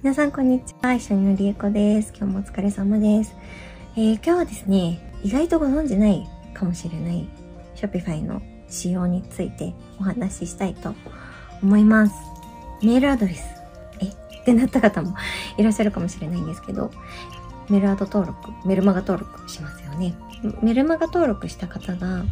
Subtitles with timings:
[0.00, 0.94] 皆さんこんにちは。
[0.94, 2.12] 一緒にのりえこです。
[2.16, 3.34] 今日もお疲れ様です。
[3.96, 6.24] えー、今日はですね、意外とご存知ない
[6.54, 7.28] かもしれない
[7.74, 10.94] Shopify の仕様についてお話ししたいと
[11.64, 12.14] 思います。
[12.80, 13.42] メールアドレス、
[13.98, 14.04] え？
[14.06, 15.16] ってなった方も
[15.58, 16.92] いらっしゃるかもしれないんですけど、
[17.68, 20.14] メールアド登録、メルマガ登録しますよね。
[20.62, 22.22] メルマガ登録した方が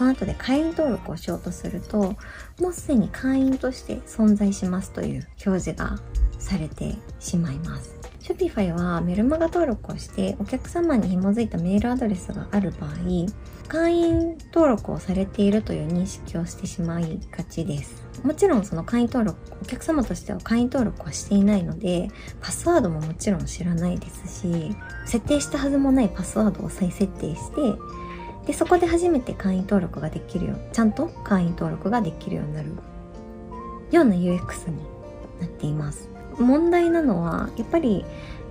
[0.00, 2.16] その後で会員登録をしようとすると、
[2.58, 5.98] もうすでに会員として存在しますという表示が
[6.38, 7.98] されてしまいます。
[8.22, 12.90] Shopify はメルマガ登録をしてお客様に紐づいたメールアドレスがある場合、
[13.68, 18.02] 会員登録をされているという認識をしてしまいがちです。
[18.24, 22.08] もちろんその会員登録、お客様としては会員登録はしていないので、
[22.40, 27.60] パスワードももちろん知らないですし、設定したはずもないパスワードを再設定して、
[28.46, 32.70] で、そこで初めて会員登録ができるよ、ちゃんと会員登録ができるようになる
[33.90, 34.76] ような UX に
[35.40, 36.08] なっています。
[36.38, 38.04] 問題なのは、やっぱり、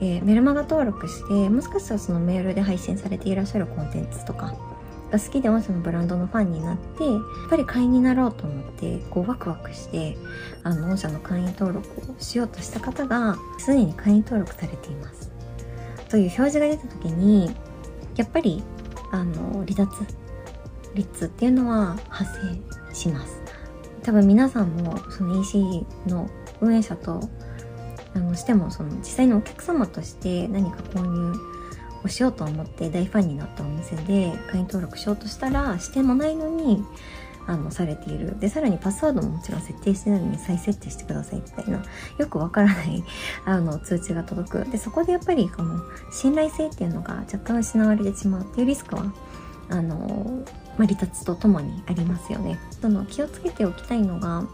[0.00, 4.54] えー、メルマガ登録して、もしかしたらそのメールで配信されていらっしゃるコンテンツとか
[5.10, 10.16] が好きでもそのブランドのファンになって、やっぱり会員になろうと思って、こうワクワクして、
[10.62, 15.30] あの、御社の会員登録をしようとした方が、すでに会員登録されています。
[16.08, 17.54] という表示が出た時に、
[18.16, 18.62] やっぱり、
[19.14, 19.88] あの、離脱
[20.94, 22.30] 率っていうのは発
[22.90, 23.40] 生します。
[24.02, 26.28] 多分皆さんもその EC の
[26.60, 27.20] 運営者と
[28.14, 31.32] あのしてもその実際のお客様として何か購入
[32.04, 36.84] をしようと思って大ファンになったお店で会員登録しようとしたらしてもないのに
[37.46, 38.38] あのされている。
[38.38, 41.82] でさらにパスワードももちろん設定してないのに再設定してくださいみたいな。
[42.18, 43.04] よくわからない
[43.44, 44.70] あの通知が届く。
[44.70, 49.12] でそこでやっぱりこの信頼性っていうのが若干失われてしまうっていうリスクは
[49.68, 50.44] あの、
[50.78, 52.58] まあ、離脱とともにありますよね。
[52.80, 54.44] その気をつけておきたいのが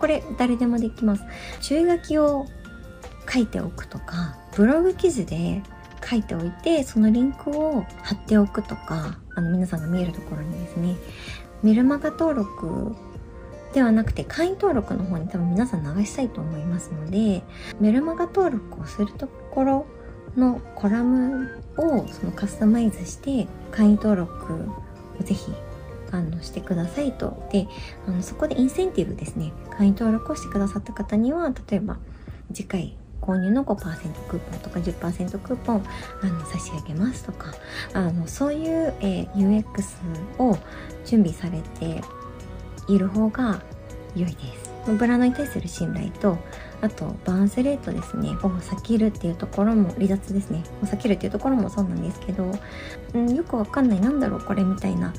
[0.00, 1.22] これ誰でもできます。
[1.60, 2.46] 注意書きを
[3.32, 5.62] 書いておくとか、ブログ記事で
[6.08, 10.96] 書いておいて、そのリンクを貼っておくとか、あの皆さんが見えるところにですね、
[11.62, 12.94] メルマガ登録
[13.72, 17.42] ではなくて会員登録の方に多分皆さん流したいと思いますので、
[17.80, 19.86] メルマガ登録をするところ
[20.36, 24.54] のコラムをそのカスタマイズして会員登録
[25.20, 25.52] をぜひ
[26.12, 27.48] あのしてくださいと。
[27.52, 27.68] で、
[28.08, 29.52] あのそこでインセンティブですね。
[29.70, 31.98] 会員登録をしてくださった方には、例えば
[32.52, 35.84] 次回購入の5%クーポンとか10%クーポン
[36.22, 37.52] あの差し上げますとか
[37.92, 39.62] あのそういう、えー、UX
[40.38, 40.56] を
[41.04, 42.02] 準備されて
[42.88, 43.62] いる方が
[44.14, 44.70] 良いです。
[44.86, 46.38] ブランドに対する信頼と
[46.80, 48.30] あとバーンスレートですね。
[48.30, 50.62] を避けるっていうところも離脱ですね。
[50.82, 52.50] を避けるっていうところもそうなんですけど、
[53.14, 55.12] ん、よくわかんないなんだろうこれみたいな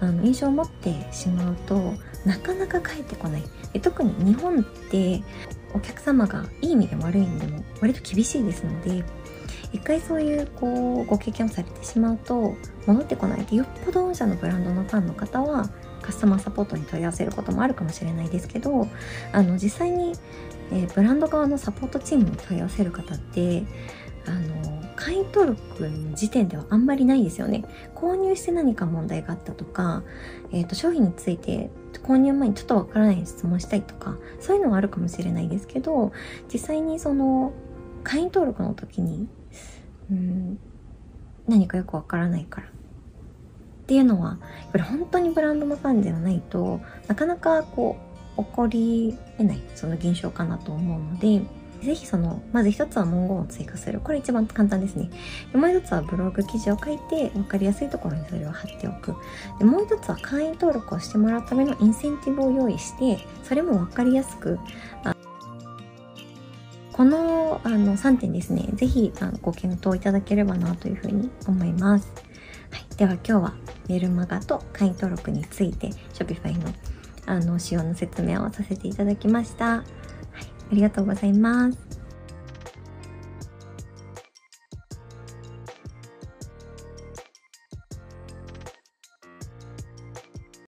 [0.00, 1.94] あの印象を持ってしまうと
[2.26, 3.42] なかなか返ってこない。
[3.80, 5.22] 特に日本って
[5.76, 9.04] お客様がいい意味でも悪い意味でも割と厳しいですので
[9.72, 12.54] 一回そういうこうご経験をされてしまうと
[12.86, 15.68] 戻ってこないでよっぽど御社のブランドのファンの方は
[16.00, 18.88] カスタマーサポートに問い合わせることもあるかもしれないですけど
[19.32, 20.14] あの実際に、
[20.72, 23.64] えー、ブランド側のサポートチームに問い合わせる方って
[24.26, 27.64] あの会員登録時点ではあんまりないですよね。
[27.94, 30.02] 購入して何か問題があったとか、
[30.50, 31.70] えーと商品について
[32.00, 36.12] 購入前にちょっとわからない質問したいとか、そういうのはあるかもしれないですけど、
[36.52, 37.52] 実際にその、
[38.04, 39.28] 会員登録の時に、
[40.10, 40.58] うん、
[41.48, 42.68] 何かよくわからないから。
[42.68, 42.70] っ
[43.86, 47.96] ていうのは、やっぱり本当にブランドのファンではないとなかなかこ
[48.36, 51.42] う、起こりえないその現象かなと思うので、
[51.82, 54.00] ぜひその、まず一つは文言を追加する。
[54.00, 55.10] これ一番簡単ですね。
[55.52, 59.14] でもう一つはブログ記事を書いて、わかりやすいところにそれを貼っておく。
[59.58, 64.58] でもう一つは会員登録をしてもらうためのインセンティブを用意して、それもわかりやすく、
[66.92, 72.10] このあの3点ですね、ぜひあのご検討いただければなというふうに思います。
[72.70, 73.54] はい、では今日は
[73.86, 76.72] メルマガと会員登録について Shopify の
[77.26, 79.84] あの仕様の説明をさせていただきました。
[80.70, 81.95] ありがとうございます。